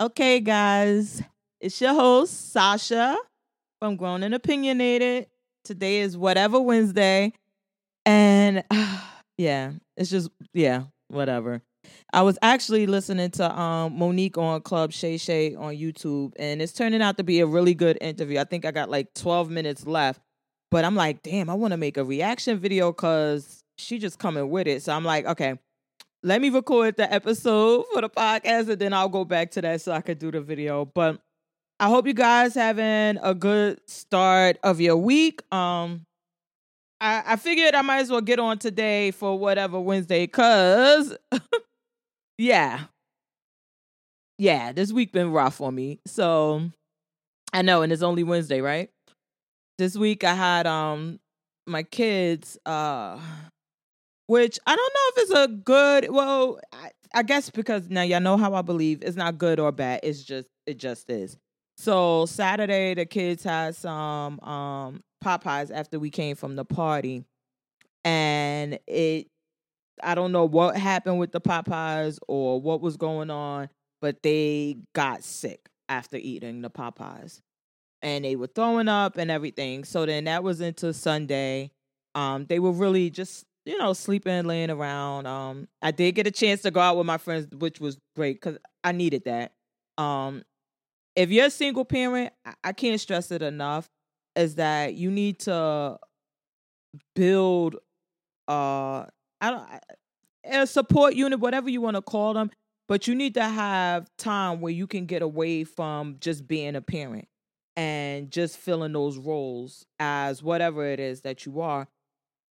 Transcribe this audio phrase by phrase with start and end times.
[0.00, 1.20] Okay, guys,
[1.60, 3.16] it's your host, Sasha
[3.80, 5.26] from Grown and Opinionated.
[5.64, 7.32] Today is whatever Wednesday.
[8.06, 8.62] And
[9.38, 11.62] yeah, it's just, yeah, whatever.
[12.12, 16.72] I was actually listening to um, Monique on Club Shay Shay on YouTube, and it's
[16.72, 18.38] turning out to be a really good interview.
[18.38, 20.20] I think I got like 12 minutes left,
[20.70, 24.48] but I'm like, damn, I want to make a reaction video because she just coming
[24.48, 24.84] with it.
[24.84, 25.58] So I'm like, okay,
[26.28, 29.80] let me record the episode for the podcast and then I'll go back to that
[29.80, 30.84] so I could do the video.
[30.84, 31.22] But
[31.80, 35.42] I hope you guys having a good start of your week.
[35.50, 36.04] Um
[37.00, 41.16] I, I figured I might as well get on today for whatever Wednesday, cause
[42.38, 42.84] yeah.
[44.36, 45.98] Yeah, this week been rough for me.
[46.06, 46.70] So
[47.54, 48.90] I know, and it's only Wednesday, right?
[49.78, 51.20] This week I had um
[51.66, 53.18] my kids uh
[54.28, 56.10] which I don't know if it's a good.
[56.10, 59.72] Well, I, I guess because now y'all know how I believe it's not good or
[59.72, 60.00] bad.
[60.04, 61.36] It's just it just is.
[61.76, 67.24] So Saturday the kids had some um Popeyes after we came from the party,
[68.04, 69.28] and it
[70.02, 73.68] I don't know what happened with the Popeyes or what was going on,
[74.00, 77.40] but they got sick after eating the Popeyes.
[78.02, 79.82] And they were throwing up and everything.
[79.84, 81.72] So then that was into Sunday.
[82.14, 85.26] Um, they were really just you know, sleeping, laying around.
[85.26, 88.40] Um, I did get a chance to go out with my friends, which was great
[88.40, 89.52] because I needed that.
[89.98, 90.42] Um,
[91.14, 92.32] if you're a single parent,
[92.64, 93.86] I can't stress it enough,
[94.34, 95.98] is that you need to
[97.14, 97.76] build
[98.48, 99.04] uh
[99.40, 99.68] I don't
[100.50, 102.50] a support unit, whatever you want to call them,
[102.88, 106.80] but you need to have time where you can get away from just being a
[106.80, 107.28] parent
[107.76, 111.86] and just filling those roles as whatever it is that you are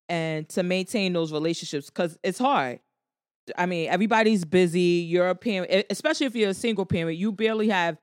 [0.09, 2.79] and to maintain those relationships because it's hard.
[3.57, 5.05] I mean, everybody's busy.
[5.07, 7.97] You're a parent, especially if you're a single parent, you barely have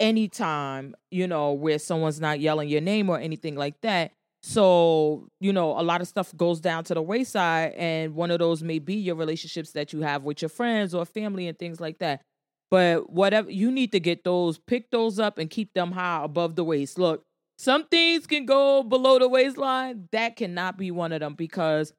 [0.00, 4.12] any time, you know, where someone's not yelling your name or anything like that.
[4.42, 7.72] So, you know, a lot of stuff goes down to the wayside.
[7.76, 11.04] And one of those may be your relationships that you have with your friends or
[11.04, 12.22] family and things like that.
[12.70, 16.54] But whatever, you need to get those, pick those up and keep them high above
[16.54, 16.98] the waist.
[16.98, 17.24] Look,
[17.58, 20.08] some things can go below the waistline.
[20.12, 21.92] That cannot be one of them because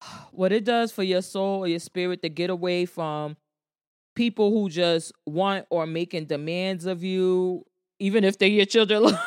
[0.30, 3.36] what it does for your soul or your spirit to get away from
[4.14, 7.64] people who just want or making demands of you,
[7.98, 9.18] even if they're your children, even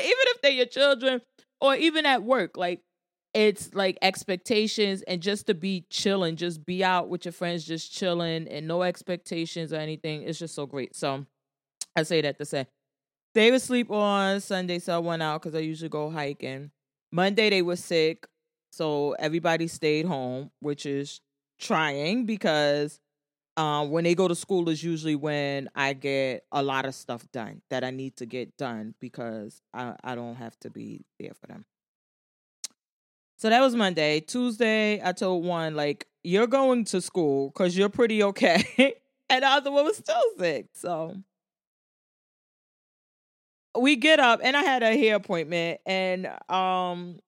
[0.00, 1.20] if they're your children,
[1.60, 2.56] or even at work.
[2.56, 2.80] Like
[3.34, 7.92] it's like expectations and just to be chilling, just be out with your friends, just
[7.92, 10.22] chilling and no expectations or anything.
[10.22, 10.96] It's just so great.
[10.96, 11.26] So
[11.94, 12.66] I say that to say
[13.36, 16.70] they were asleep on Sunday, so I went out because I usually go hiking.
[17.12, 18.26] Monday they were sick,
[18.70, 21.20] so everybody stayed home, which is
[21.58, 22.98] trying because
[23.58, 27.30] um, when they go to school is usually when I get a lot of stuff
[27.30, 31.32] done that I need to get done because I, I don't have to be there
[31.38, 31.66] for them.
[33.36, 34.20] So that was Monday.
[34.20, 38.64] Tuesday, I told one, like, you're going to school because you're pretty okay.
[39.28, 40.68] and the other one was still sick.
[40.72, 41.16] So
[43.80, 47.18] we get up and I had a hair appointment and um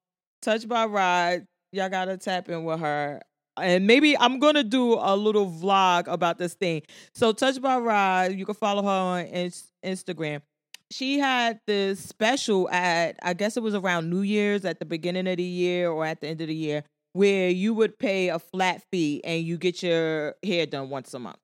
[0.43, 3.21] touched by Rod, y'all gotta tap in with her.
[3.57, 6.83] And maybe I'm gonna do a little vlog about this thing.
[7.15, 9.51] So touched by Rod, you can follow her on
[9.85, 10.43] Instagram.
[10.91, 15.27] She had this special at I guess it was around New Year's at the beginning
[15.27, 18.39] of the year or at the end of the year where you would pay a
[18.39, 21.39] flat fee and you get your hair done once a month.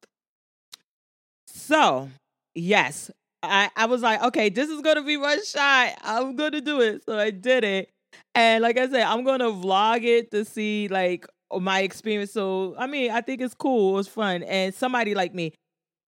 [1.47, 2.11] So,
[2.55, 3.11] yes,
[3.51, 5.95] I, I was like, okay, this is gonna be my shot.
[6.03, 7.05] I'm gonna do it.
[7.05, 7.91] So I did it.
[8.35, 12.33] And like I said, I'm gonna vlog it to see like my experience.
[12.33, 13.95] So I mean, I think it's cool.
[13.95, 14.43] It was fun.
[14.43, 15.53] And somebody like me,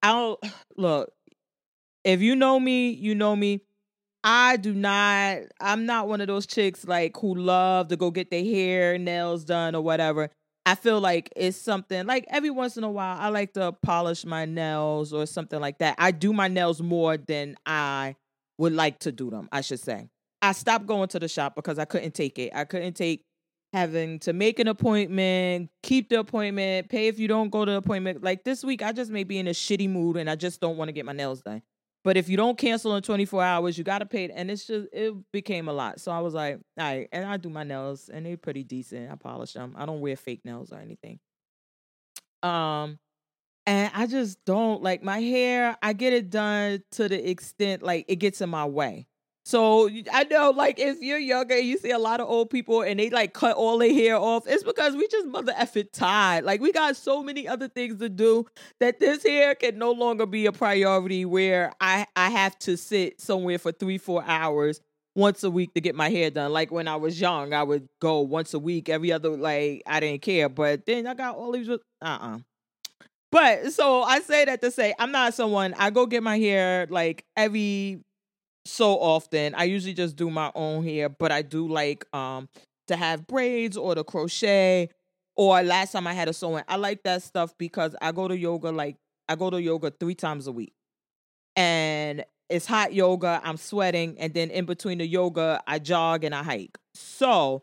[0.02, 0.40] I don't
[0.76, 1.10] look,
[2.04, 3.60] if you know me, you know me.
[4.24, 8.28] I do not, I'm not one of those chicks like who love to go get
[8.30, 10.30] their hair, nails done or whatever.
[10.66, 14.26] I feel like it's something like every once in a while I like to polish
[14.26, 15.94] my nails or something like that.
[15.96, 18.16] I do my nails more than I
[18.58, 20.08] would like to do them, I should say.
[20.42, 22.50] I stopped going to the shop because I couldn't take it.
[22.52, 23.24] I couldn't take
[23.72, 27.76] having to make an appointment, keep the appointment, pay if you don't go to the
[27.76, 28.24] appointment.
[28.24, 30.76] Like this week, I just may be in a shitty mood and I just don't
[30.76, 31.62] want to get my nails done.
[32.06, 34.30] But if you don't cancel in 24 hours, you got to pay.
[34.30, 35.98] And it's just, it became a lot.
[35.98, 37.08] So I was like, all right.
[37.10, 39.10] And I do my nails and they're pretty decent.
[39.10, 39.74] I polish them.
[39.76, 41.18] I don't wear fake nails or anything.
[42.44, 43.00] Um,
[43.66, 45.76] and I just don't like my hair.
[45.82, 49.08] I get it done to the extent like it gets in my way.
[49.46, 52.98] So I know, like, if you're younger, you see a lot of old people and
[52.98, 54.42] they like cut all their hair off.
[54.48, 56.44] It's because we just mother effing tired.
[56.44, 58.46] Like, we got so many other things to do
[58.80, 61.24] that this hair can no longer be a priority.
[61.24, 64.80] Where I I have to sit somewhere for three four hours
[65.14, 66.52] once a week to get my hair done.
[66.52, 70.00] Like when I was young, I would go once a week, every other like I
[70.00, 70.48] didn't care.
[70.48, 72.34] But then I got all these uh uh-uh.
[72.34, 72.38] uh
[73.30, 76.88] But so I say that to say I'm not someone I go get my hair
[76.90, 78.00] like every
[78.66, 79.54] so often.
[79.54, 82.48] I usually just do my own hair, but I do like um
[82.88, 84.90] to have braids or to crochet.
[85.38, 86.64] Or last time I had a sew-in.
[86.66, 88.96] I like that stuff because I go to yoga like
[89.28, 90.72] I go to yoga three times a week.
[91.56, 96.34] And it's hot yoga, I'm sweating, and then in between the yoga, I jog and
[96.34, 96.78] I hike.
[96.94, 97.62] So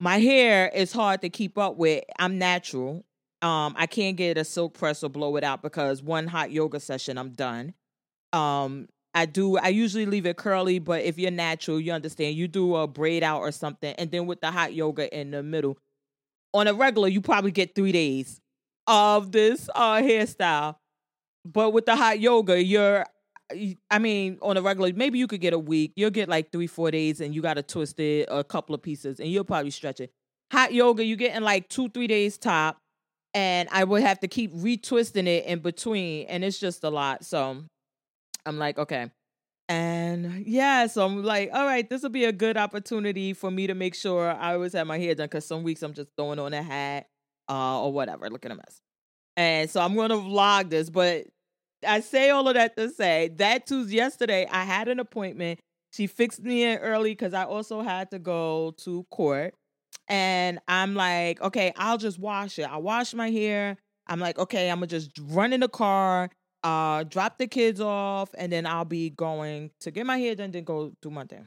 [0.00, 2.04] my hair is hard to keep up with.
[2.18, 3.04] I'm natural.
[3.42, 6.80] Um, I can't get a silk press or blow it out because one hot yoga
[6.80, 7.74] session, I'm done.
[8.32, 9.58] Um, I do.
[9.58, 12.36] I usually leave it curly, but if you're natural, you understand.
[12.36, 15.42] You do a braid out or something, and then with the hot yoga in the
[15.42, 15.78] middle,
[16.54, 18.40] on a regular, you probably get three days
[18.86, 20.76] of this uh, hairstyle.
[21.44, 23.04] But with the hot yoga, you're.
[23.90, 25.92] I mean, on a regular, maybe you could get a week.
[25.96, 28.82] You'll get like three, four days, and you got to twist it a couple of
[28.82, 30.12] pieces, and you'll probably stretch it.
[30.52, 32.78] Hot yoga, you get in like two, three days top,
[33.34, 37.24] and I would have to keep retwisting it in between, and it's just a lot.
[37.24, 37.64] So
[38.46, 39.10] I'm like, okay.
[39.68, 43.68] And yeah, so I'm like, all right, this will be a good opportunity for me
[43.68, 46.40] to make sure I always have my hair done because some weeks I'm just throwing
[46.40, 47.06] on a hat
[47.48, 48.80] uh, or whatever, looking a mess.
[49.36, 51.26] And so I'm going to vlog this, but
[51.86, 55.60] I say all of that to say that Tuesday, yesterday, I had an appointment.
[55.92, 59.54] She fixed me in early because I also had to go to court.
[60.08, 62.64] And I'm like, okay, I'll just wash it.
[62.64, 63.76] I wash my hair.
[64.08, 66.30] I'm like, okay, I'm gonna just run in the car
[66.62, 70.50] uh drop the kids off and then I'll be going to get my hair done
[70.50, 71.46] then go do my thing.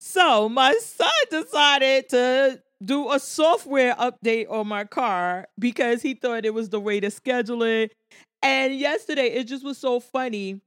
[0.00, 6.44] So my son decided to do a software update on my car because he thought
[6.44, 7.92] it was the way to schedule it.
[8.42, 10.60] And yesterday it just was so funny.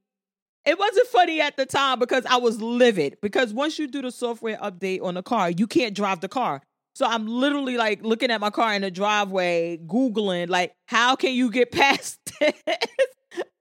[0.65, 4.11] It wasn't funny at the time because I was livid because once you do the
[4.11, 6.61] software update on the car, you can't drive the car.
[6.95, 11.33] So I'm literally like looking at my car in the driveway, Googling, like, how can
[11.33, 12.53] you get past this?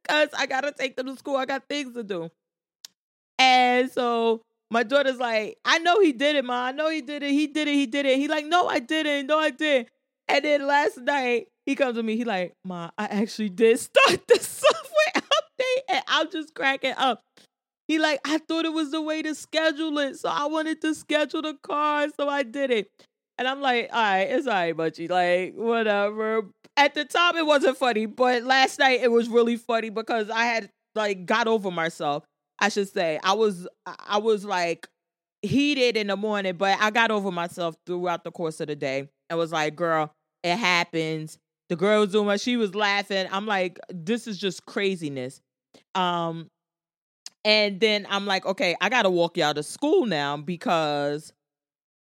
[0.03, 1.37] Because I got to take them to school.
[1.37, 2.31] I got things to do.
[3.39, 6.67] And so my daughter's like, I know he did it, ma.
[6.67, 7.31] I know he did it.
[7.33, 7.75] He did it.
[7.75, 8.19] He did it.
[8.19, 9.27] He like, no, I didn't.
[9.27, 9.89] No, I did.
[10.29, 12.17] And then last night, he comes to me.
[12.17, 15.83] He like, ma, I actually did start the software update.
[15.89, 17.23] And I'm just cracking up.
[17.89, 20.19] He like, I thought it was the way to schedule it.
[20.19, 22.07] So I wanted to schedule the car.
[22.17, 22.91] So I did it.
[23.39, 25.11] And I'm like, all right, it's all right, Munchie.
[25.11, 26.43] Like, whatever.
[26.77, 30.45] At the time, it wasn't funny, but last night it was really funny because I
[30.45, 32.25] had like got over myself.
[32.61, 34.89] I should say I was I was like
[35.43, 39.09] heated in the morning, but I got over myself throughout the course of the day.
[39.31, 41.39] and was like, girl, it happens.
[41.69, 43.27] The girl was doing what she was laughing.
[43.31, 45.41] I'm like, this is just craziness.
[45.95, 46.49] Um,
[47.45, 51.33] and then I'm like, okay, I gotta walk y'all to school now because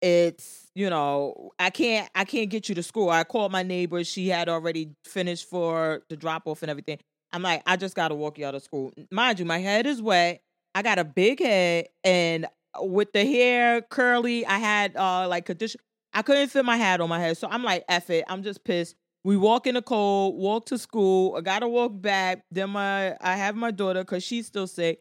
[0.06, 3.10] it's you know, I can't I can't get you to school.
[3.10, 4.04] I called my neighbor.
[4.04, 7.00] She had already finished for the drop off and everything.
[7.34, 8.94] I'm like, I just gotta walk you out of school.
[9.12, 10.42] Mind you, my head is wet.
[10.76, 12.46] I got a big head and
[12.80, 15.82] with the hair curly, I had uh like condition
[16.14, 17.38] I couldn't fit my hat on my head.
[17.38, 18.26] So I'm like, F it.
[18.28, 18.96] I'm just pissed.
[19.24, 21.36] We walk in the cold, walk to school.
[21.36, 22.44] I gotta walk back.
[22.52, 25.00] Then my I have my daughter because she's still sick.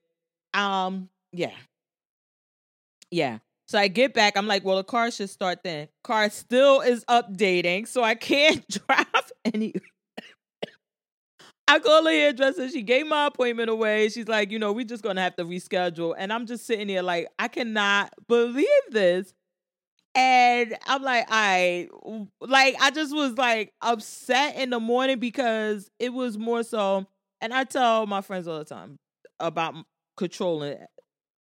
[0.54, 1.52] Um, yeah.
[3.10, 3.38] Yeah.
[3.66, 4.36] So I get back.
[4.36, 5.88] I'm like, well, the car should start then.
[6.02, 9.74] Car still is updating, so I can't drive any.
[11.66, 12.68] I call the hairdresser.
[12.68, 14.10] She gave my appointment away.
[14.10, 16.14] She's like, you know, we're just gonna have to reschedule.
[16.16, 19.32] And I'm just sitting there like, I cannot believe this.
[20.14, 21.88] And I'm like, I
[22.40, 27.06] like, I just was like upset in the morning because it was more so.
[27.40, 28.98] And I tell my friends all the time
[29.40, 29.74] about
[30.16, 30.78] controlling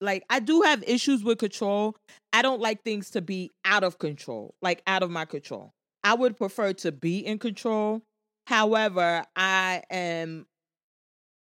[0.02, 1.96] like I do have issues with control.
[2.34, 5.74] I don't like things to be out of control, like out of my control.
[6.04, 8.02] I would prefer to be in control.
[8.48, 10.46] However, I am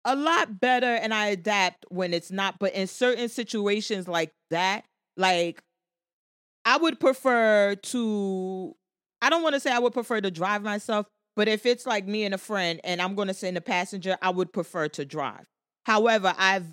[0.04, 2.58] a lot better and I adapt when it's not.
[2.58, 4.84] But in certain situations like that,
[5.16, 5.62] like
[6.64, 8.74] I would prefer to,
[9.22, 12.06] I don't want to say I would prefer to drive myself, but if it's like
[12.06, 15.04] me and a friend and I'm going to send a passenger, I would prefer to
[15.04, 15.46] drive.
[15.86, 16.66] However, I've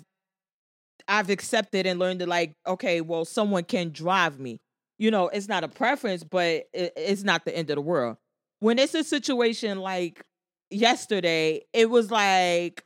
[1.08, 4.60] I've accepted and learned to like, okay, well, someone can drive me.
[4.98, 8.16] You know, it's not a preference, but it, it's not the end of the world.
[8.60, 10.24] When it's a situation like
[10.70, 12.84] yesterday, it was like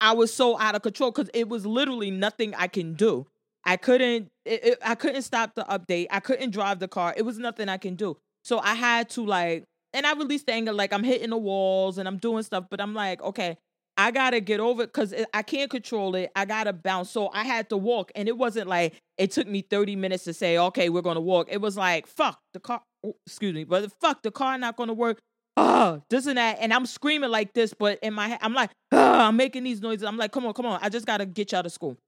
[0.00, 3.26] I was so out of control because it was literally nothing I can do.
[3.64, 6.06] I couldn't it, it, I couldn't stop the update.
[6.10, 7.14] I couldn't drive the car.
[7.16, 8.16] It was nothing I can do.
[8.42, 11.98] So I had to like and I released the anger like I'm hitting the walls
[11.98, 13.58] and I'm doing stuff, but I'm like, okay,
[14.00, 16.30] I gotta get over it because I can't control it.
[16.34, 17.10] I gotta bounce.
[17.10, 20.32] So I had to walk, and it wasn't like it took me 30 minutes to
[20.32, 21.48] say, okay, we're gonna walk.
[21.50, 22.80] It was like, fuck the car.
[23.04, 25.18] Oh, excuse me, but fuck the car not gonna work.
[25.58, 28.70] Oh, this and that, and I'm screaming like this, but in my head, I'm like,
[28.92, 30.04] oh, I'm making these noises.
[30.04, 31.98] I'm like, come on, come on, I just gotta get you out of school.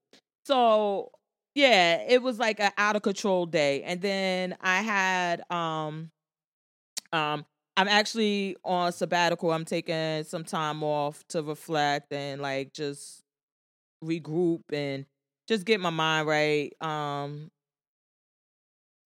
[0.47, 1.11] So
[1.55, 6.11] yeah, it was like an out of control day, and then I had um
[7.13, 7.45] um
[7.77, 9.53] I'm actually on sabbatical.
[9.53, 13.23] I'm taking some time off to reflect and like just
[14.05, 15.07] regroup and
[15.49, 16.73] just get my mind right.
[16.81, 17.51] Um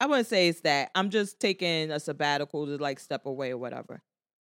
[0.00, 0.90] I wouldn't say it's that.
[0.94, 4.02] I'm just taking a sabbatical to like step away or whatever.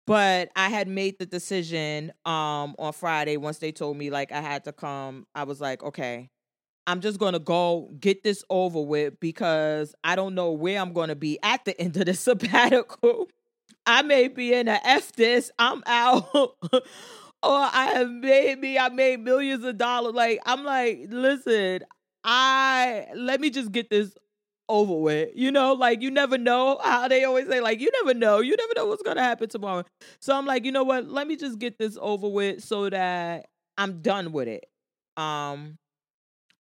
[0.07, 4.41] But I had made the decision um on Friday once they told me like I
[4.41, 5.27] had to come.
[5.35, 6.31] I was like, okay,
[6.87, 10.93] I'm just going to go get this over with because I don't know where I'm
[10.93, 13.29] going to be at the end of the sabbatical.
[13.87, 16.31] I may be in a F this, I'm out.
[16.73, 16.81] or
[17.43, 20.15] I have maybe I made millions of dollars.
[20.15, 21.81] Like I'm like, listen,
[22.25, 24.17] I let me just get this
[24.69, 25.31] over with.
[25.35, 28.39] You know, like you never know how they always say, like, you never know.
[28.41, 29.85] You never know what's gonna happen tomorrow.
[30.21, 31.09] So I'm like, you know what?
[31.09, 33.47] Let me just get this over with so that
[33.77, 34.67] I'm done with it.
[35.17, 35.79] Um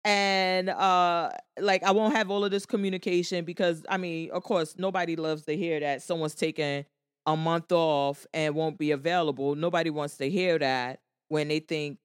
[0.05, 4.77] and uh like I won't have all of this communication because I mean, of course,
[4.79, 6.85] nobody loves to hear that someone's taking
[7.27, 9.55] a month off and won't be available.
[9.55, 11.99] Nobody wants to hear that when they think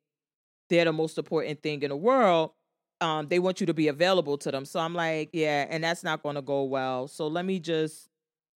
[0.70, 2.52] they're the most important thing in the world.
[3.02, 4.66] Um, they want you to be available to them.
[4.66, 7.08] So I'm like, yeah, and that's not going to go well.
[7.08, 8.10] So let me just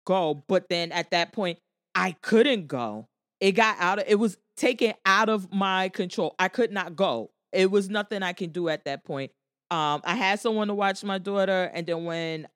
[0.05, 0.43] go.
[0.47, 1.59] But then at that point,
[1.93, 3.07] I couldn't go.
[3.39, 6.35] It got out of it was taken out of my control.
[6.39, 7.31] I could not go.
[7.51, 9.31] It was nothing I can do at that point.
[9.71, 12.47] Um, I had someone to watch my daughter, and then when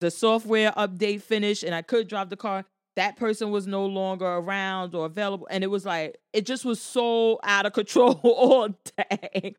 [0.00, 2.64] the software update finished and I could drive the car,
[2.98, 5.48] that person was no longer around or available.
[5.50, 9.56] And it was like, it just was so out of control all day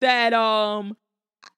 [0.00, 0.96] that um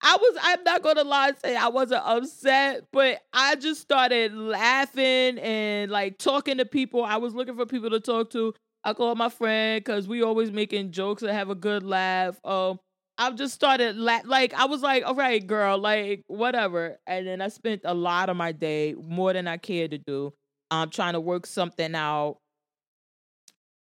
[0.03, 4.35] I was I'm not gonna lie and say I wasn't upset, but I just started
[4.35, 7.05] laughing and like talking to people.
[7.05, 8.55] I was looking for people to talk to.
[8.85, 12.39] I called my friend because we always making jokes and have a good laugh.
[12.45, 12.81] Um
[13.19, 16.99] I just started la- like I was like, all right, girl, like whatever.
[17.07, 20.33] And then I spent a lot of my day more than I cared to do
[20.73, 22.39] I'm trying to work something out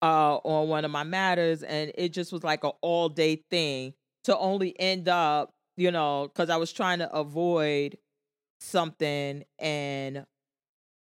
[0.02, 3.92] uh on one of my matters and it just was like an all day thing
[4.25, 7.99] to only end up you know because i was trying to avoid
[8.61, 10.25] something and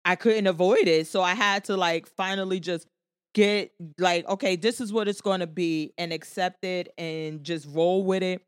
[0.05, 2.87] i couldn't avoid it so i had to like finally just
[3.33, 7.67] get like okay this is what it's going to be and accept it and just
[7.71, 8.41] roll with it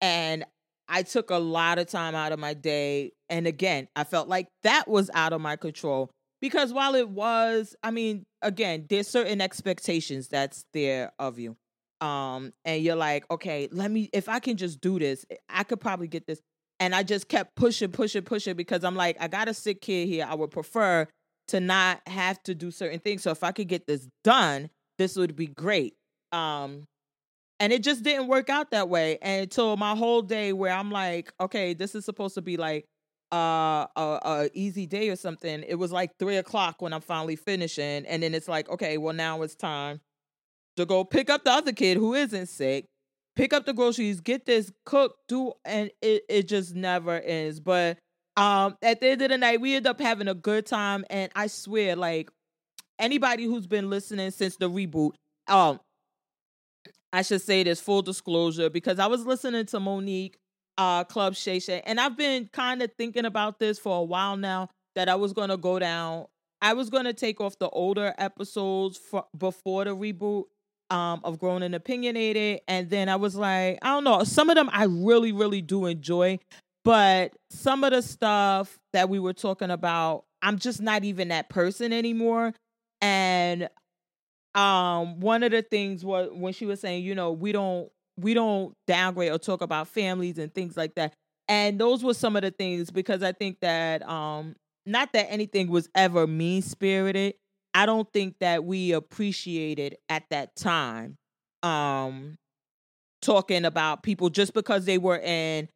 [0.00, 0.44] and
[0.88, 4.48] i took a lot of time out of my day and again i felt like
[4.62, 6.10] that was out of my control
[6.40, 11.56] because while it was i mean again there's certain expectations that's there of you.
[12.00, 15.64] Um and you're like okay let me if i can just do this eh, i
[15.64, 16.40] could probably get this.
[16.78, 20.08] And i just kept pushing pushing pushing because i'm like i got a sick kid
[20.08, 20.26] here.
[20.28, 21.06] I would prefer
[21.48, 23.22] to not have to do certain things.
[23.22, 25.94] So if i could get this done this would be great.
[26.32, 26.84] Um
[27.60, 31.32] and it just didn't work out that way until my whole day where i'm like
[31.40, 32.86] okay this is supposed to be like
[33.32, 37.36] uh a, a easy day or something it was like three o'clock when i'm finally
[37.36, 40.00] finishing and then it's like okay well now it's time
[40.76, 42.86] to go pick up the other kid who isn't sick
[43.36, 47.98] pick up the groceries get this cook do and it, it just never ends but
[48.36, 51.30] um at the end of the night we end up having a good time and
[51.36, 52.30] i swear like
[52.98, 55.12] anybody who's been listening since the reboot
[55.48, 55.78] um
[57.12, 60.36] i should say this full disclosure because i was listening to monique
[60.78, 61.82] uh, Club Shay Shay.
[61.84, 65.32] And I've been kind of thinking about this for a while now that I was
[65.32, 66.26] going to go down.
[66.62, 70.44] I was going to take off the older episodes for, before the reboot
[70.90, 72.60] um, of Grown and Opinionated.
[72.68, 74.24] And then I was like, I don't know.
[74.24, 76.38] Some of them I really, really do enjoy.
[76.84, 81.48] But some of the stuff that we were talking about, I'm just not even that
[81.48, 82.54] person anymore.
[83.00, 83.68] And
[84.54, 88.34] um one of the things was when she was saying, you know, we don't we
[88.34, 91.14] don't downgrade or talk about families and things like that.
[91.48, 94.54] And those were some of the things because I think that um
[94.86, 97.34] not that anything was ever mean spirited.
[97.74, 101.16] I don't think that we appreciated at that time
[101.62, 102.36] um
[103.22, 105.68] talking about people just because they were in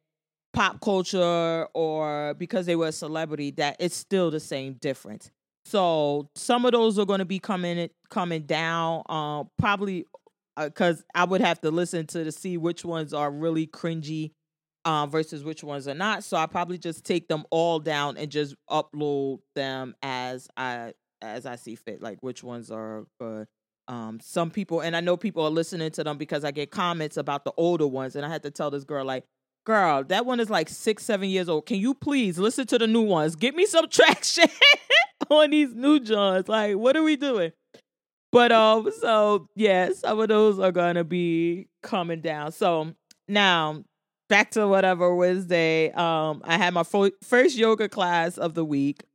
[0.53, 5.29] pop culture or because they were a celebrity that it's still the same difference.
[5.65, 10.05] So some of those are going to be coming coming down um probably
[10.57, 14.31] because uh, I would have to listen to to see which ones are really cringy
[14.85, 16.23] um, versus which ones are not.
[16.23, 21.45] So I probably just take them all down and just upload them as I as
[21.45, 23.47] I see fit, like which ones are good.
[23.87, 27.17] Um, some people, and I know people are listening to them because I get comments
[27.17, 29.25] about the older ones, and I had to tell this girl like,
[29.65, 31.65] "Girl, that one is like six, seven years old.
[31.65, 33.35] Can you please listen to the new ones?
[33.35, 34.49] Get me some traction
[35.29, 36.47] on these new Johns.
[36.47, 37.51] Like, what are we doing?"
[38.35, 42.51] But um, so yeah, some of those are gonna be coming down.
[42.51, 42.91] So
[43.29, 43.85] now
[44.27, 45.89] back to whatever Wednesday.
[45.93, 49.05] Um, I had my fo- first yoga class of the week.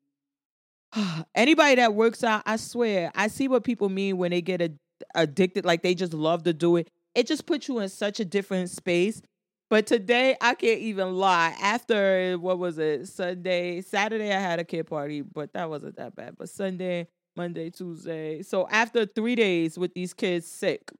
[1.35, 4.73] Anybody that works out, I swear, I see what people mean when they get a-
[5.15, 6.89] addicted, like they just love to do it.
[7.15, 9.21] It just puts you in such a different space.
[9.69, 11.55] But today, I can't even lie.
[11.61, 13.07] After what was it?
[13.07, 16.37] Sunday, Saturday, I had a kid party, but that wasn't that bad.
[16.39, 18.43] But Sunday, Monday, Tuesday.
[18.43, 20.91] So after three days with these kids sick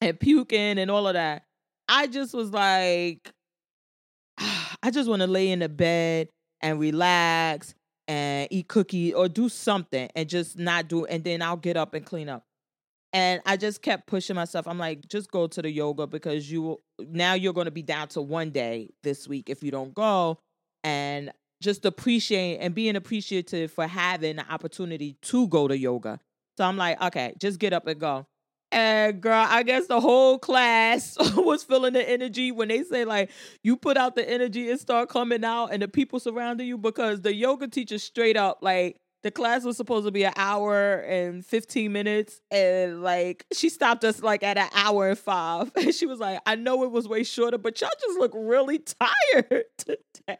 [0.00, 1.44] and puking and all of that,
[1.88, 3.30] I just was like,
[4.38, 6.28] I just want to lay in the bed
[6.60, 7.74] and relax
[8.08, 11.94] and eat cookie or do something and just not do and then I'll get up
[11.94, 12.44] and clean up.
[13.12, 14.68] And I just kept pushing myself.
[14.68, 17.82] I'm like, just go to the yoga because you will, now you're going to be
[17.82, 20.38] down to one day this week if you don't go.
[20.84, 26.20] And just appreciate and being appreciative for having the opportunity to go to yoga.
[26.56, 28.26] So I'm like, okay, just get up and go.
[28.72, 33.30] And girl, I guess the whole class was feeling the energy when they say like
[33.62, 37.20] you put out the energy and start coming out and the people surrounding you because
[37.20, 41.44] the yoga teacher straight up like the class was supposed to be an hour and
[41.44, 46.06] 15 minutes and like she stopped us like at an hour and five and she
[46.06, 48.78] was like i know it was way shorter but y'all just look really
[49.34, 50.38] tired today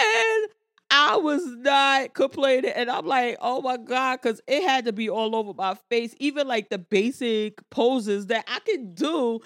[0.00, 0.48] and
[0.90, 2.70] I was not complaining.
[2.74, 6.14] And I'm like, oh my God, because it had to be all over my face.
[6.18, 9.40] Even like the basic poses that I could do.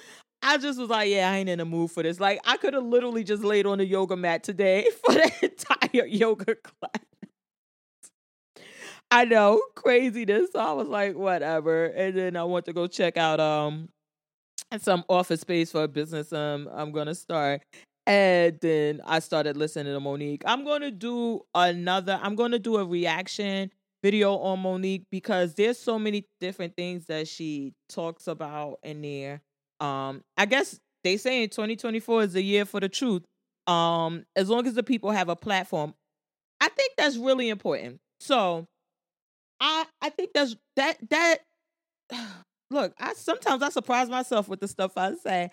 [0.44, 2.18] I just was like, yeah, I ain't in the mood for this.
[2.18, 6.06] Like, I could have literally just laid on the yoga mat today for the entire
[6.06, 7.02] yoga class.
[9.10, 10.52] I know, craziness.
[10.52, 11.86] So I was like, whatever.
[11.86, 13.88] And then I went to go check out um
[14.80, 17.62] some office space for a business um I'm gonna start.
[18.06, 20.42] And then I started listening to Monique.
[20.44, 23.70] I'm going to do another, I'm going to do a reaction
[24.02, 29.40] video on Monique because there's so many different things that she talks about in there.
[29.78, 33.22] Um, I guess they say in 2024 is the year for the truth.
[33.68, 35.94] Um, as long as the people have a platform,
[36.60, 38.00] I think that's really important.
[38.20, 38.66] So
[39.60, 41.38] I I think that's that that
[42.70, 45.50] look, I sometimes I surprise myself with the stuff I say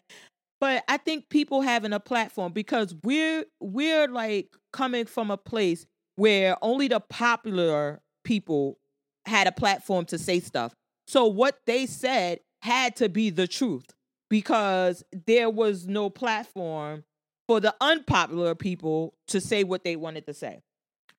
[0.60, 5.86] but I think people having a platform because we're we're like coming from a place
[6.16, 8.78] where only the popular people
[9.26, 10.74] had a platform to say stuff.
[11.08, 13.86] So what they said had to be the truth
[14.30, 17.06] because there was no platform
[17.48, 20.62] for the unpopular people to say what they wanted to say.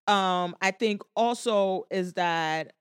[0.06, 2.72] Um I think also is that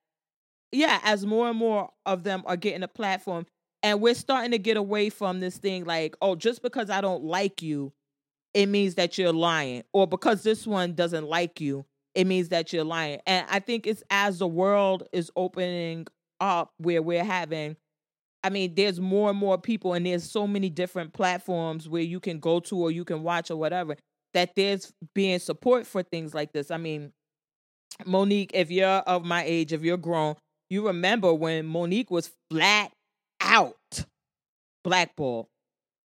[0.72, 3.46] yeah, as more and more of them are getting a platform,
[3.84, 7.24] and we're starting to get away from this thing like, oh, just because I don't
[7.24, 7.94] like you,
[8.54, 9.84] it means that you're lying.
[9.94, 13.20] Or because this one doesn't like you, it means that you're lying.
[13.26, 16.08] And I think it's as the world is opening
[16.40, 17.78] up where we're having
[18.44, 22.20] I mean, there's more and more people, and there's so many different platforms where you
[22.20, 23.98] can go to or you can watch or whatever,
[24.34, 26.72] that there's being support for things like this.
[26.72, 27.12] I mean,
[28.06, 30.36] Monique, if you're of my age, if you're grown,
[30.70, 32.92] you remember when Monique was flat
[33.42, 34.06] out
[34.84, 35.50] blackball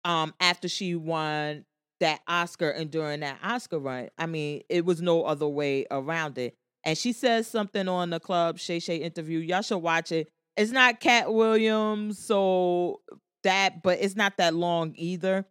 [0.03, 1.65] um after she won
[1.99, 4.09] that Oscar and during that Oscar run.
[4.17, 6.55] I mean, it was no other way around it.
[6.83, 9.39] And she says something on the club Shay Shay interview.
[9.39, 10.27] Y'all should watch it.
[10.57, 12.99] It's not Katt Williams, so
[13.43, 15.45] that, but it's not that long either.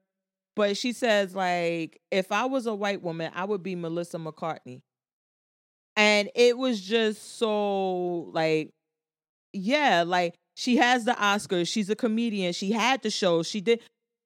[0.54, 4.82] But she says, like, if I was a white woman, I would be Melissa McCarthy.
[5.96, 8.72] And it was just so like,
[9.52, 11.68] yeah, like she has the Oscars.
[11.68, 12.52] She's a comedian.
[12.52, 13.42] She had the show.
[13.42, 13.80] She did,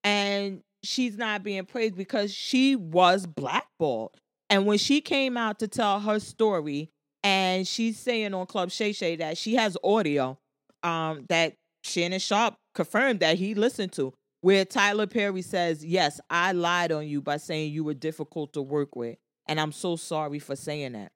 [0.05, 4.17] and she's not being praised because she was blackballed.
[4.49, 6.91] And when she came out to tell her story,
[7.23, 10.39] and she's saying on Club Shay Shay that she has audio
[10.83, 16.53] um, that Shannon Sharpe confirmed that he listened to, where Tyler Perry says, Yes, I
[16.53, 19.17] lied on you by saying you were difficult to work with.
[19.49, 21.13] And I'm so sorry for saying that.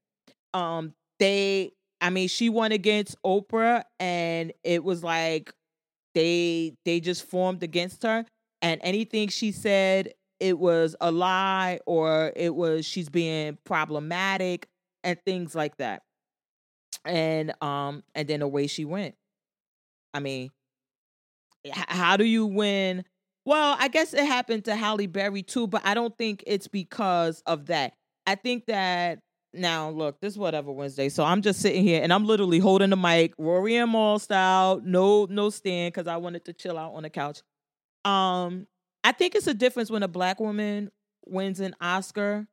[0.52, 5.52] Um, they I mean, she won against Oprah, and it was like
[6.14, 8.24] they they just formed against her,
[8.62, 14.68] and anything she said, it was a lie or it was she's being problematic
[15.04, 16.02] and things like that.
[17.04, 19.14] And um, and then away she went.
[20.14, 20.50] I mean,
[21.72, 23.04] how do you win
[23.44, 27.42] Well, I guess it happened to Halle Berry too, but I don't think it's because
[27.46, 27.94] of that.
[28.26, 29.20] I think that
[29.52, 31.08] now look, this is whatever Wednesday.
[31.08, 34.80] So I'm just sitting here and I'm literally holding the mic, Rory and Mal style,
[34.84, 37.42] no no stand because I wanted to chill out on the couch.
[38.04, 38.66] Um,
[39.04, 40.90] I think it's a difference when a black woman
[41.26, 42.46] wins an Oscar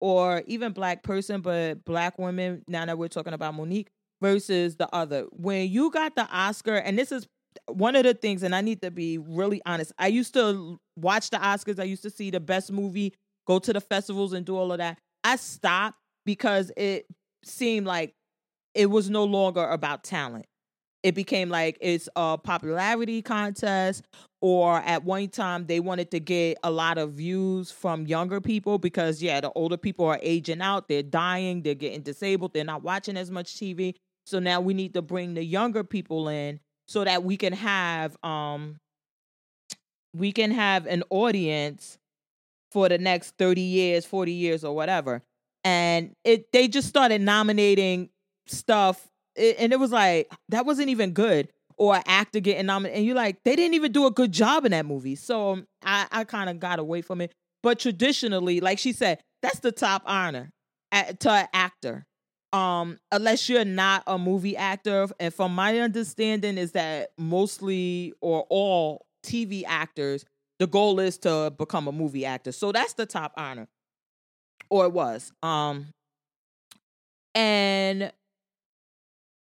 [0.00, 3.88] or even black person, but black women, now that we're talking about Mo'Nique
[4.20, 5.26] versus the other.
[5.30, 7.28] When you got the Oscar, and this is
[7.66, 9.92] one of the things, and I need to be really honest.
[9.98, 13.14] I used to watch the Oscars, I used to see the best movie,
[13.46, 14.98] go to the festivals and do all of that.
[15.24, 17.06] I stopped because it
[17.44, 18.14] seemed like
[18.74, 20.46] it was no longer about talent.
[21.02, 24.04] It became like it's a popularity contest,
[24.40, 28.78] or at one time they wanted to get a lot of views from younger people
[28.78, 32.84] because, yeah, the older people are aging out, they're dying, they're getting disabled, they're not
[32.84, 33.96] watching as much TV.
[34.26, 38.16] So now we need to bring the younger people in so that we can have
[38.22, 38.76] um
[40.14, 41.98] we can have an audience
[42.70, 45.22] for the next 30 years, 40 years or whatever
[45.64, 48.10] and it they just started nominating
[48.46, 53.06] stuff and it was like that wasn't even good or an actor getting nominated and
[53.06, 55.14] you're like they didn't even do a good job in that movie.
[55.14, 57.32] So um, i i kind of got away from it.
[57.62, 60.50] But traditionally like she said that's the top honor
[60.90, 62.06] at, to an actor.
[62.52, 68.46] Um unless you're not a movie actor and from my understanding is that mostly or
[68.50, 70.24] all tv actors
[70.58, 72.52] the goal is to become a movie actor.
[72.52, 73.68] So that's the top honor
[74.72, 75.30] or it was.
[75.42, 75.88] Um,
[77.34, 78.10] and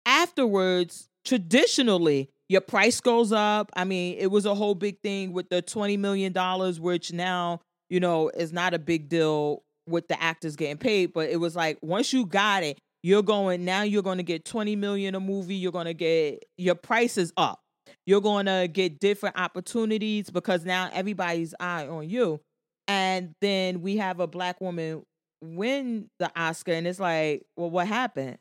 [0.05, 3.71] afterwards, traditionally, your price goes up.
[3.77, 6.35] I mean, it was a whole big thing with the $20 million,
[6.83, 11.13] which now, you know, is not a big deal with the actors getting paid.
[11.13, 14.45] But it was like, once you got it, you're going, now you're going to get
[14.45, 15.55] 20 million a movie.
[15.55, 17.61] You're going to get, your price is up.
[18.05, 22.41] You're going to get different opportunities because now everybody's eye on you.
[22.89, 25.05] And then we have a black woman
[25.43, 28.39] win the Oscar, and it's like, well, what happened?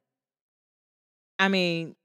[1.38, 1.96] I mean,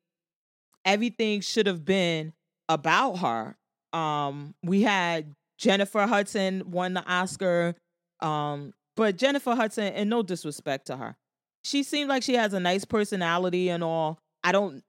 [0.84, 2.32] everything should have been
[2.68, 3.56] about her.
[3.92, 7.74] Um, we had Jennifer Hudson won the Oscar,
[8.20, 11.16] um, but Jennifer Hudson, and no disrespect to her,
[11.64, 14.18] she seemed like she has a nice personality and all.
[14.42, 14.82] I don't.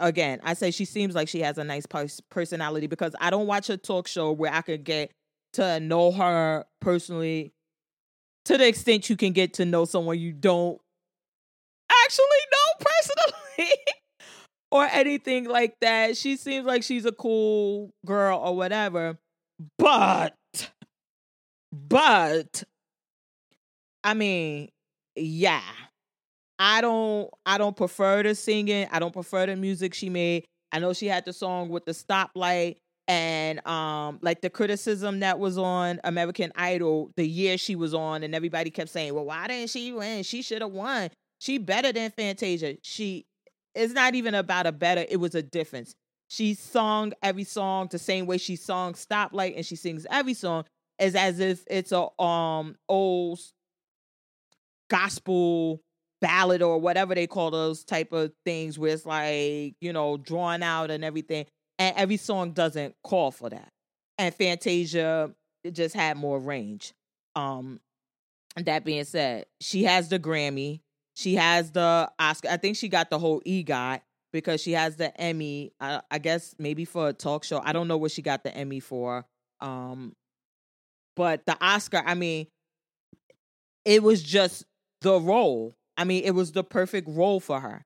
[0.00, 1.86] Again, I say she seems like she has a nice
[2.28, 5.12] personality because I don't watch a talk show where I could get
[5.52, 7.52] to know her personally
[8.44, 10.78] to the extent you can get to know someone you don't
[12.04, 13.72] actually know personally
[14.70, 16.16] or anything like that.
[16.16, 19.18] She seems like she's a cool girl or whatever.
[19.78, 20.34] But,
[21.72, 22.64] but,
[24.02, 24.68] I mean,
[25.16, 25.62] yeah.
[26.58, 28.86] I don't I don't prefer the singing.
[28.90, 30.44] I don't prefer the music she made.
[30.70, 35.38] I know she had the song with the Spotlight and um like the criticism that
[35.38, 39.46] was on American Idol the year she was on and everybody kept saying, "Well, why
[39.48, 40.22] didn't she win?
[40.22, 41.10] She should have won.
[41.38, 43.26] She better than Fantasia." She
[43.74, 45.94] it's not even about a better, it was a difference.
[46.28, 50.64] She sung every song the same way she sung Spotlight and she sings every song
[50.98, 53.40] is as if it's a um old
[54.88, 55.80] gospel
[56.20, 60.62] ballad or whatever they call those type of things where it's like, you know, drawn
[60.62, 61.44] out and everything
[61.78, 63.68] and every song doesn't call for that.
[64.18, 65.32] And Fantasia
[65.72, 66.92] just had more range.
[67.34, 67.80] Um,
[68.56, 70.80] that being said, she has the Grammy,
[71.14, 72.48] she has the Oscar.
[72.50, 74.00] I think she got the whole EGOT
[74.32, 75.72] because she has the Emmy.
[75.80, 77.60] I, I guess maybe for a talk show.
[77.64, 79.24] I don't know what she got the Emmy for.
[79.60, 80.14] Um,
[81.16, 82.48] but the Oscar, I mean,
[83.84, 84.64] it was just
[85.02, 85.76] the role.
[85.96, 87.84] I mean, it was the perfect role for her.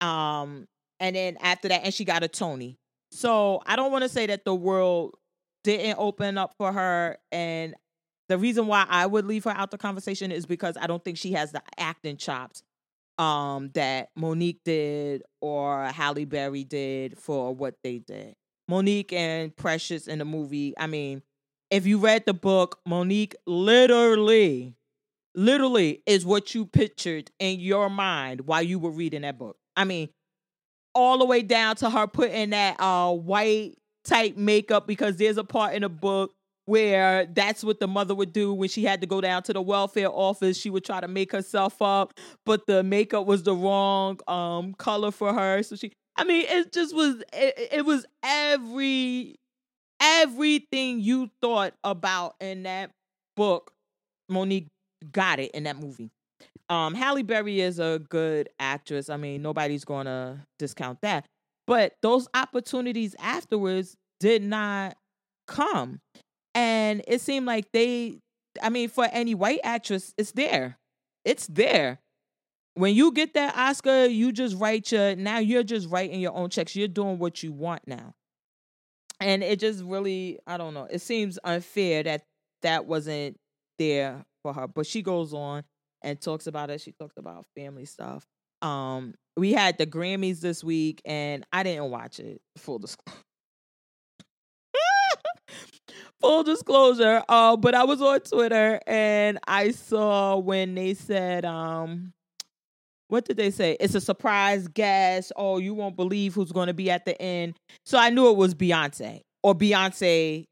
[0.00, 0.66] Um,
[0.98, 2.76] and then after that, and she got a Tony.
[3.14, 5.14] So I don't want to say that the world
[5.62, 7.16] didn't open up for her.
[7.30, 7.74] And
[8.28, 11.16] the reason why I would leave her out the conversation is because I don't think
[11.16, 12.64] she has the acting chops
[13.18, 18.34] um, that Mo'Nique did or Halle Berry did for what they did.
[18.68, 20.74] Mo'Nique and Precious in the movie.
[20.76, 21.22] I mean,
[21.70, 24.74] if you read the book, Mo'Nique literally,
[25.36, 29.56] literally is what you pictured in your mind while you were reading that book.
[29.76, 30.08] I mean,
[30.94, 35.44] all the way down to her putting that uh white type makeup because there's a
[35.44, 36.32] part in the book
[36.66, 39.60] where that's what the mother would do when she had to go down to the
[39.60, 40.56] welfare office.
[40.58, 42.14] She would try to make herself up
[42.46, 45.62] but the makeup was the wrong um color for her.
[45.62, 49.36] So she i mean it just was it, it was every
[50.00, 52.90] everything you thought about in that
[53.36, 53.72] book
[54.28, 54.68] mo'nique
[55.12, 56.10] got it in that movie
[56.68, 59.10] um, Halle Berry is a good actress.
[59.10, 61.26] I mean, nobody's going to discount that.
[61.66, 64.96] But those opportunities afterwards did not
[65.46, 66.00] come.
[66.54, 68.18] And it seemed like they,
[68.62, 70.78] I mean, for any white actress, it's there.
[71.24, 72.00] It's there.
[72.74, 76.50] When you get that Oscar, you just write your, now you're just writing your own
[76.50, 76.74] checks.
[76.74, 78.14] You're doing what you want now.
[79.20, 82.24] And it just really, I don't know, it seems unfair that
[82.62, 83.36] that wasn't
[83.78, 84.66] there for her.
[84.66, 85.62] But she goes on
[86.04, 86.80] and talks about it.
[86.80, 88.24] She talks about family stuff.
[88.62, 92.40] Um, we had the Grammys this week, and I didn't watch it.
[92.58, 93.20] Full disclosure.
[96.20, 97.22] Full disclosure.
[97.28, 102.12] Uh, but I was on Twitter and I saw when they said, um,
[103.08, 103.76] what did they say?
[103.78, 105.32] It's a surprise guest.
[105.36, 107.56] Oh, you won't believe who's going to be at the end.
[107.84, 110.46] So I knew it was Beyonce or Beyonce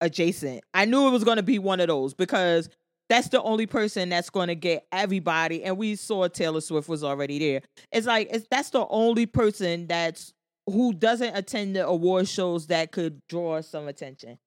[0.00, 0.62] adjacent.
[0.72, 2.70] I knew it was going to be one of those because
[3.10, 5.64] that's the only person that's going to get everybody.
[5.64, 7.60] And we saw Taylor Swift was already there.
[7.90, 10.32] It's like it's, that's the only person that's
[10.66, 14.38] who doesn't attend the award shows that could draw some attention.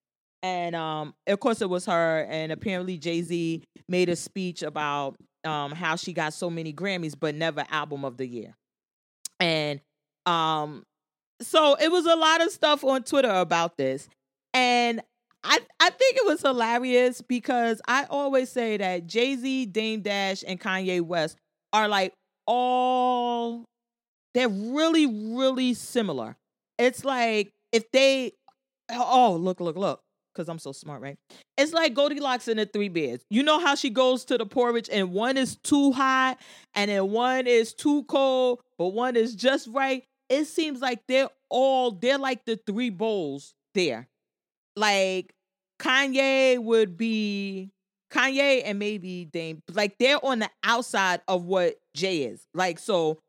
[0.42, 2.26] And um, of course, it was her.
[2.30, 7.16] And apparently, Jay Z made a speech about um, how she got so many Grammys,
[7.20, 8.56] but never album of the year.
[9.42, 9.82] And
[10.26, 10.84] um,
[11.42, 14.08] so it was a lot of stuff on Twitter about this.
[14.54, 15.02] And
[15.44, 20.44] I, I think it was hilarious because I always say that Jay Z, Dame Dash,
[20.48, 21.38] and Kanye West
[21.74, 22.14] are like
[22.48, 23.66] all,
[24.34, 26.38] they're really, really similar.
[26.78, 28.34] It's like if they,
[28.90, 30.00] oh, look, look, look,
[30.34, 31.18] because I'm so smart, right?
[31.58, 33.20] It's like Goldilocks and the Three Bears.
[33.30, 36.38] You know how she goes to the porridge and one is too hot
[36.74, 40.04] and then one is too cold, but one is just right.
[40.30, 44.08] It seems like they're all, they're like the three bowls there
[44.76, 45.34] like
[45.80, 47.72] Kanye would be
[48.12, 52.46] Kanye and maybe Dame, like they're on the outside of what Jay is.
[52.54, 53.20] Like, so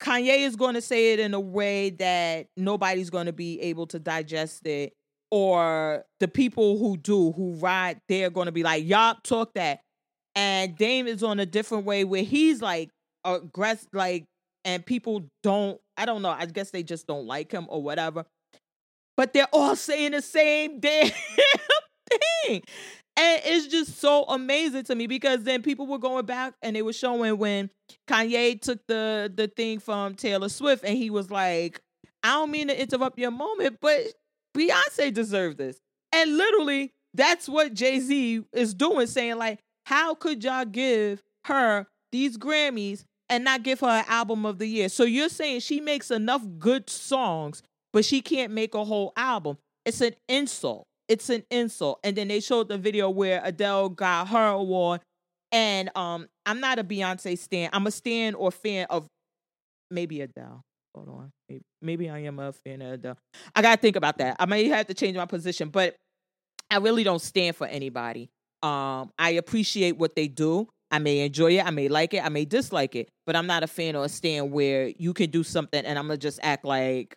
[0.00, 3.86] Kanye is going to say it in a way that nobody's going to be able
[3.88, 4.92] to digest it.
[5.30, 9.80] Or the people who do, who ride, they're going to be like, y'all talk that.
[10.34, 12.90] And Dame is on a different way where he's like
[13.24, 14.24] aggressive, like,
[14.64, 18.26] and people don't, I don't know, I guess they just don't like him or whatever
[19.16, 21.10] but they're all saying the same damn
[22.46, 22.62] thing.
[23.14, 26.82] And it's just so amazing to me because then people were going back and they
[26.82, 27.68] were showing when
[28.08, 31.80] Kanye took the the thing from Taylor Swift and he was like,
[32.22, 34.00] I don't mean to interrupt your moment, but
[34.56, 35.78] Beyonce deserved this.
[36.12, 42.38] And literally, that's what Jay-Z is doing, saying, like, how could y'all give her these
[42.38, 44.88] Grammys and not give her an album of the year?
[44.88, 49.58] So you're saying she makes enough good songs but she can't make a whole album.
[49.84, 50.86] It's an insult.
[51.08, 52.00] It's an insult.
[52.04, 55.00] And then they showed the video where Adele got her award.
[55.50, 57.70] And um, I'm not a Beyonce stan.
[57.72, 59.06] I'm a stan or fan of
[59.90, 60.62] maybe Adele.
[60.94, 61.30] Hold on.
[61.48, 63.18] Maybe, maybe I am a fan of Adele.
[63.54, 64.36] I gotta think about that.
[64.38, 65.96] I may have to change my position, but
[66.70, 68.30] I really don't stand for anybody.
[68.62, 70.68] Um, I appreciate what they do.
[70.90, 73.62] I may enjoy it, I may like it, I may dislike it, but I'm not
[73.62, 76.66] a fan or a stand where you can do something and I'm gonna just act
[76.66, 77.16] like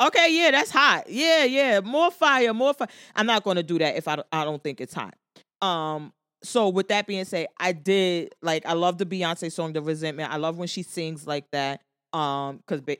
[0.00, 1.08] Okay, yeah, that's hot.
[1.08, 2.88] Yeah, yeah, more fire, more fire.
[3.14, 5.14] I'm not going to do that if I I don't think it's hot.
[5.62, 9.80] Um, so with that being said, I did like I love the Beyonce song, "The
[9.80, 11.80] Resentment." I love when she sings like that.
[12.12, 12.98] Um, because ba-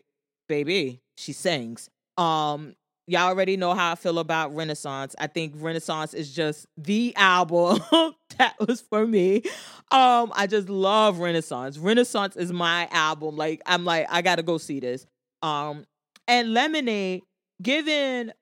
[0.49, 1.89] baby, she sings.
[2.17, 2.75] Um,
[3.07, 5.15] y'all already know how I feel about Renaissance.
[5.19, 7.81] I think Renaissance is just the album
[8.39, 9.43] that was for me.
[9.91, 11.77] Um, I just love Renaissance.
[11.79, 13.37] Renaissance is my album.
[13.37, 15.07] Like I'm like I got to go see this.
[15.43, 15.85] Um,
[16.27, 17.23] and Lemonade,
[17.63, 18.33] given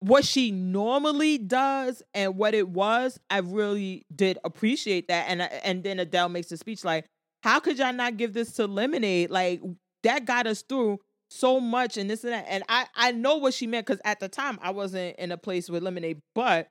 [0.00, 5.26] what she normally does and what it was, I really did appreciate that.
[5.28, 7.06] And uh, and then Adele makes a speech like,
[7.42, 9.30] "How could y'all not give this to Lemonade?
[9.30, 9.60] Like
[10.02, 13.54] that got us through so much and this and that." And I I know what
[13.54, 16.68] she meant because at the time I wasn't in a place with Lemonade, but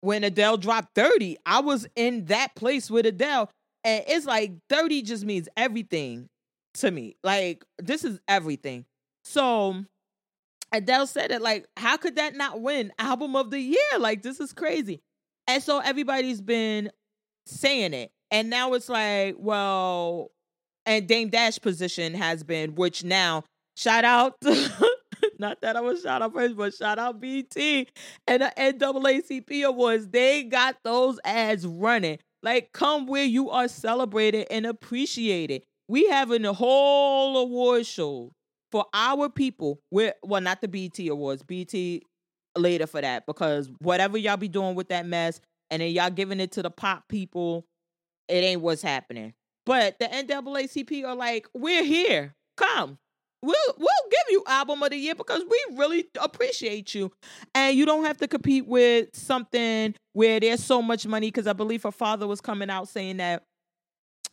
[0.00, 3.50] when Adele dropped 30, I was in that place with Adele.
[3.84, 6.28] And it's like 30 just means everything
[6.74, 7.16] to me.
[7.22, 8.84] Like, this is everything.
[9.24, 9.84] So
[10.72, 13.78] Adele said it like, how could that not win album of the year?
[13.98, 15.00] Like, this is crazy.
[15.46, 16.90] And so everybody's been
[17.46, 18.12] saying it.
[18.30, 20.30] And now it's like, well,
[20.86, 23.44] and Dame Dash position has been, which now
[23.76, 24.36] shout out
[25.38, 30.08] not that I was shout out first, but shout out BET and the NAACP awards.
[30.08, 32.18] They got those ads running.
[32.42, 35.64] Like, come where you are celebrated and appreciated.
[35.88, 38.32] We having a whole award show
[38.70, 41.74] for our people, we're well, not the BET Awards, BET
[42.56, 46.40] later for that because whatever y'all be doing with that mess, and then y'all giving
[46.40, 47.64] it to the pop people,
[48.28, 49.34] it ain't what's happening.
[49.66, 52.98] But the NAACP are like, we're here, come.
[53.42, 57.12] we'll we'll give you album of the year because we really appreciate you,
[57.54, 61.28] and you don't have to compete with something where there's so much money.
[61.28, 63.44] Because I believe her father was coming out saying that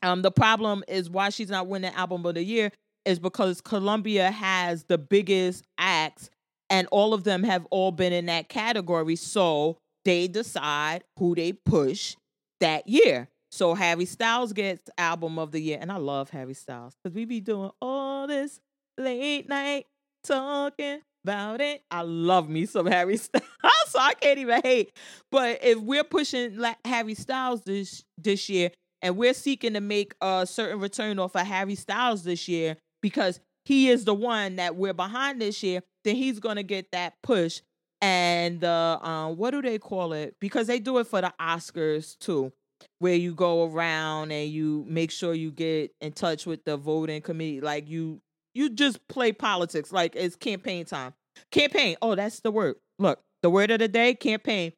[0.03, 2.71] um the problem is why she's not winning album of the year
[3.07, 6.29] is because Columbia has the biggest acts,
[6.69, 9.15] and all of them have all been in that category.
[9.15, 12.15] So they decide who they push
[12.59, 13.29] that year.
[13.49, 17.25] So Harry Styles gets album of the year, and I love Harry Styles because we
[17.25, 18.59] be doing all this
[18.97, 19.85] late night
[20.23, 21.83] talking about it.
[21.89, 23.45] I love me some Harry Styles,
[23.87, 24.91] so I can't even hate.
[25.31, 30.45] But if we're pushing Harry Styles this this year, and we're seeking to make a
[30.45, 32.75] certain return off of Harry Styles this year
[33.07, 37.13] because he is the one that we're behind this year, then he's gonna get that
[37.23, 37.61] push.
[38.01, 40.35] And the um, what do they call it?
[40.39, 42.51] Because they do it for the Oscars too
[42.99, 47.21] where you go around and you make sure you get in touch with the voting
[47.21, 48.21] committee like you
[48.53, 51.11] you just play politics like it's campaign time
[51.51, 54.71] campaign oh that's the word look the word of the day campaign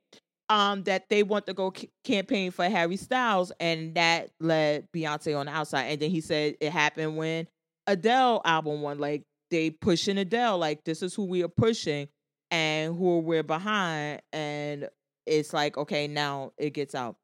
[0.48, 5.38] um that they want to go c- campaign for harry styles and that led beyonce
[5.38, 7.48] on the outside and then he said it happened when
[7.90, 9.00] adele album won.
[9.00, 12.08] like they pushing adele like this is who we are pushing
[12.52, 14.88] and who we're behind and
[15.26, 17.16] it's like okay now it gets out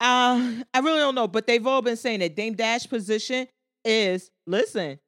[0.00, 3.46] uh, I really don't know, but they've all been saying that Dame Dash position
[3.84, 4.98] is listen,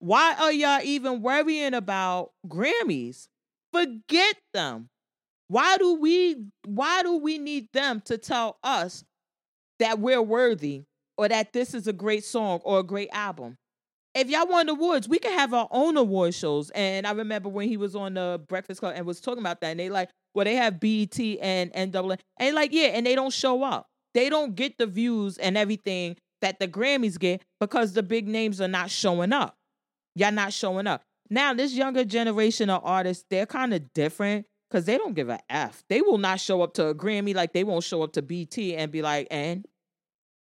[0.00, 3.28] why are y'all even worrying about Grammys?
[3.72, 4.88] Forget them.
[5.48, 9.04] Why do we why do we need them to tell us
[9.78, 10.82] that we're worthy
[11.16, 13.56] or that this is a great song or a great album?
[14.14, 16.70] If y'all want awards, we can have our own award shows.
[16.70, 19.68] And I remember when he was on the Breakfast Club and was talking about that,
[19.68, 23.32] and they like, well, they have BET and NAA, and like, yeah, and they don't
[23.32, 28.02] show up they don't get the views and everything that the Grammys get because the
[28.02, 29.56] big names are not showing up.
[30.14, 31.02] Y'all not showing up.
[31.28, 35.38] Now, this younger generation of artists, they're kind of different because they don't give a
[35.48, 35.84] F.
[35.88, 38.58] They will not show up to a Grammy like they won't show up to BET
[38.58, 39.64] and be like, and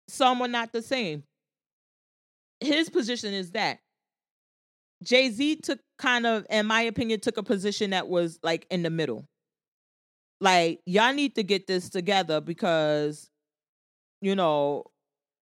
[0.08, 1.24] some are not the same.
[2.60, 3.78] His position is that
[5.02, 8.82] Jay Z took kind of, in my opinion, took a position that was like in
[8.82, 9.26] the middle.
[10.40, 13.30] Like, y'all need to get this together because
[14.20, 14.84] you know,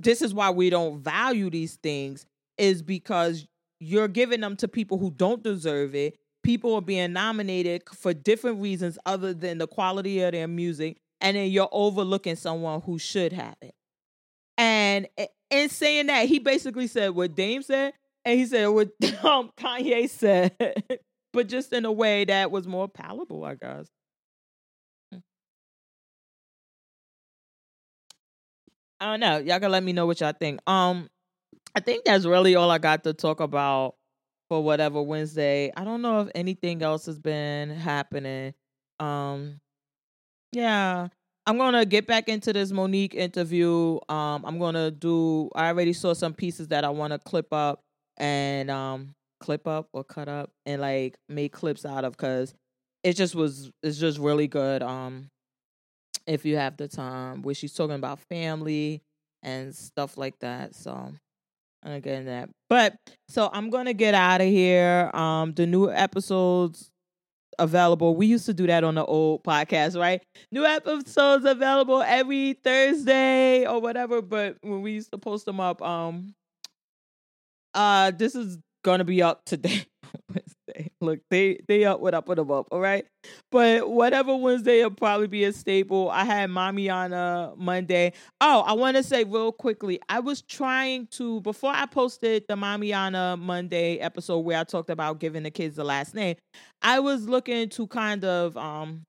[0.00, 2.26] this is why we don't value these things
[2.56, 3.46] is because
[3.80, 6.16] you're giving them to people who don't deserve it.
[6.42, 11.36] People are being nominated for different reasons other than the quality of their music, and
[11.36, 13.74] then you're overlooking someone who should have it.
[14.56, 18.88] And eh, in saying that, he basically said what Dame said, and he said what
[19.24, 20.54] um, Kanye said,
[21.32, 23.88] but just in a way that was more palatable, I guess.
[29.00, 29.38] I don't know.
[29.38, 30.60] Y'all can let me know what y'all think.
[30.68, 31.08] Um,
[31.74, 33.94] I think that's really all I got to talk about
[34.48, 35.72] for whatever Wednesday.
[35.76, 38.54] I don't know if anything else has been happening.
[38.98, 39.60] Um,
[40.52, 41.08] yeah,
[41.48, 43.98] I'm gonna get back into this Mo'Nique interview.
[44.10, 45.48] Um, I'm gonna do.
[45.54, 47.80] I already saw some pieces that I want to clip up
[48.18, 52.52] and um clip up or cut up and like make clips out of because
[53.02, 53.70] it just was.
[53.82, 54.82] It's just really good.
[54.82, 55.30] Um,
[56.26, 59.00] if you have the time, where she's talking about family
[59.42, 60.74] and stuff like that.
[60.74, 61.18] So I'm
[61.82, 62.50] gonna get in that.
[62.68, 62.94] But
[63.30, 65.10] so I'm gonna get out of here.
[65.14, 66.90] Um the new episodes
[67.58, 68.14] available.
[68.16, 70.22] We used to do that on the old podcast, right?
[70.52, 75.82] New episodes available every Thursday or whatever, but when we used to post them up,
[75.82, 76.34] um
[77.74, 79.84] uh this is gonna be up today.
[81.00, 83.06] Look, they they up what I put them up, all right.
[83.50, 86.10] But whatever Wednesday will probably be a staple.
[86.10, 88.12] I had mommy on a Monday.
[88.40, 92.56] Oh, I want to say real quickly, I was trying to before I posted the
[92.56, 96.36] mommy on a Monday episode where I talked about giving the kids the last name.
[96.82, 99.04] I was looking to kind of um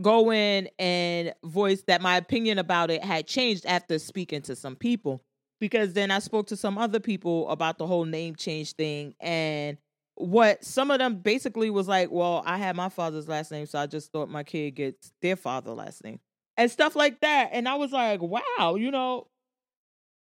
[0.00, 4.74] go in and voice that my opinion about it had changed after speaking to some
[4.74, 5.22] people
[5.60, 9.76] because then I spoke to some other people about the whole name change thing and
[10.22, 13.78] what some of them basically was like, well, I had my father's last name, so
[13.78, 16.20] I just thought my kid gets their father last name
[16.56, 17.50] and stuff like that.
[17.52, 19.26] And I was like, wow, you know,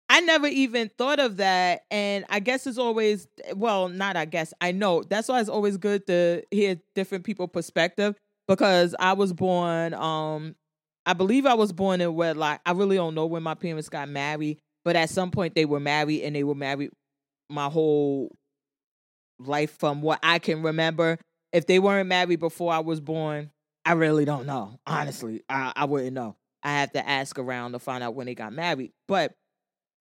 [0.09, 1.83] I never even thought of that.
[1.91, 5.03] And I guess it's always, well, not I guess, I know.
[5.03, 8.15] That's why it's always good to hear different people' perspective
[8.47, 10.55] because I was born, um,
[11.05, 12.61] I believe I was born in wedlock.
[12.65, 15.79] I really don't know when my parents got married, but at some point they were
[15.79, 16.91] married and they were married
[17.49, 18.33] my whole
[19.47, 21.17] life from what I can remember.
[21.51, 23.51] If they weren't married before I was born,
[23.85, 24.79] I really don't know.
[24.87, 26.35] Honestly, I, I wouldn't know.
[26.63, 28.91] I have to ask around to find out when they got married.
[29.07, 29.33] But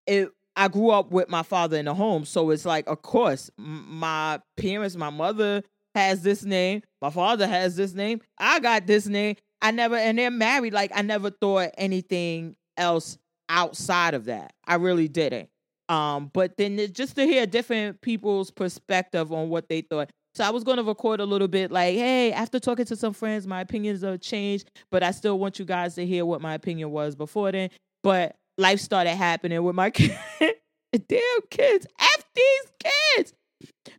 [0.06, 3.50] it I grew up with my father in the home, so it's like, of course,
[3.58, 5.64] my parents, my mother
[5.96, 9.38] has this name, my father has this name, I got this name.
[9.62, 10.74] I never, and they're married.
[10.74, 13.18] Like I never thought anything else
[13.50, 14.54] outside of that.
[14.66, 15.50] I really didn't.
[15.90, 20.12] Um, but then just to hear different people's perspective on what they thought.
[20.36, 23.14] So I was going to record a little bit like, hey, after talking to some
[23.14, 26.54] friends, my opinions have changed, but I still want you guys to hear what my
[26.54, 27.72] opinion was before then.
[28.04, 30.16] But life started happening with my kids.
[31.08, 33.34] Damn kids, F these kids.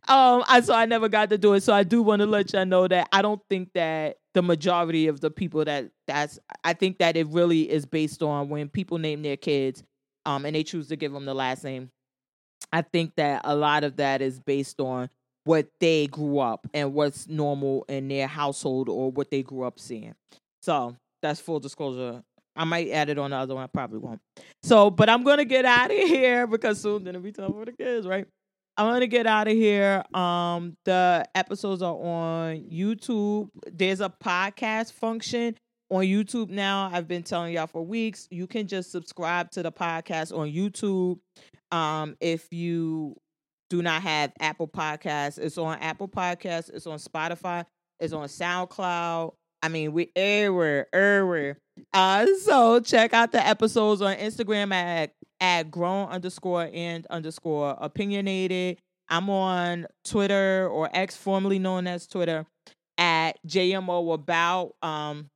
[0.07, 1.61] Um, I so I never got to do it.
[1.63, 5.07] So I do want to let y'all know that I don't think that the majority
[5.07, 8.97] of the people that that's I think that it really is based on when people
[8.97, 9.83] name their kids,
[10.25, 11.89] um, and they choose to give them the last name.
[12.71, 15.09] I think that a lot of that is based on
[15.43, 19.79] what they grew up and what's normal in their household or what they grew up
[19.79, 20.13] seeing.
[20.61, 22.21] So that's full disclosure.
[22.55, 23.63] I might add it on the other one.
[23.63, 24.19] I probably won't.
[24.63, 27.65] So, but I'm gonna get out of here because soon then it'll be time for
[27.65, 28.27] the kids, right?
[28.77, 30.03] I'm gonna get out of here.
[30.13, 33.49] Um, the episodes are on YouTube.
[33.71, 35.55] There's a podcast function
[35.91, 36.89] on YouTube now.
[36.91, 38.27] I've been telling y'all for weeks.
[38.31, 41.19] You can just subscribe to the podcast on YouTube.
[41.71, 43.15] Um, if you
[43.69, 47.65] do not have Apple Podcasts, it's on Apple Podcasts, it's on Spotify,
[47.99, 49.33] it's on SoundCloud.
[49.61, 51.57] I mean, we everywhere, everywhere.
[51.93, 58.79] Uh, so check out the episodes on Instagram at at grown underscore and underscore opinionated.
[59.09, 62.45] I'm on Twitter or X, formerly known as Twitter,
[62.97, 64.75] at JMO about.
[64.81, 65.27] Um,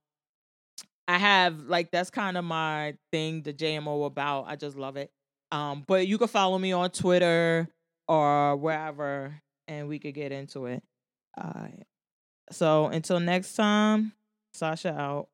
[1.07, 4.45] I have like that's kind of my thing, the JMO about.
[4.47, 5.11] I just love it.
[5.51, 7.67] Um, but you can follow me on Twitter
[8.07, 10.83] or wherever, and we could get into it.
[11.37, 11.67] Uh,
[12.51, 14.13] so until next time,
[14.53, 15.29] Sasha out.